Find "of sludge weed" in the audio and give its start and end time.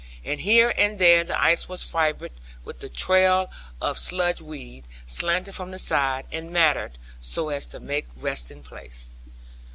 3.79-4.85